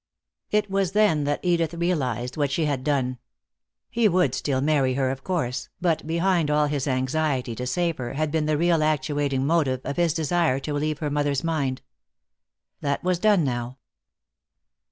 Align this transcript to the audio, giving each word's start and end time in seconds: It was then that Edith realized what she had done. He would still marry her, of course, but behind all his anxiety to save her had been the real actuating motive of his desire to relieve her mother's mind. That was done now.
It 0.49 0.67
was 0.67 0.93
then 0.93 1.25
that 1.25 1.41
Edith 1.43 1.75
realized 1.75 2.35
what 2.35 2.49
she 2.49 2.65
had 2.65 2.83
done. 2.83 3.19
He 3.87 4.07
would 4.09 4.33
still 4.33 4.59
marry 4.59 4.95
her, 4.95 5.11
of 5.11 5.23
course, 5.23 5.69
but 5.79 6.07
behind 6.07 6.49
all 6.49 6.65
his 6.65 6.87
anxiety 6.87 7.53
to 7.53 7.67
save 7.67 7.97
her 7.99 8.13
had 8.13 8.31
been 8.31 8.47
the 8.47 8.57
real 8.57 8.81
actuating 8.83 9.45
motive 9.45 9.81
of 9.83 9.97
his 9.97 10.15
desire 10.15 10.59
to 10.61 10.73
relieve 10.73 10.97
her 10.97 11.11
mother's 11.11 11.43
mind. 11.43 11.83
That 12.79 13.03
was 13.03 13.19
done 13.19 13.43
now. 13.43 13.77